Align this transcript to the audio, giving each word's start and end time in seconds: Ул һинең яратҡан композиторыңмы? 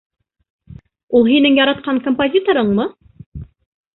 Ул 1.19 1.27
һинең 1.33 1.59
яратҡан 1.61 2.01
композиторыңмы? 2.07 2.87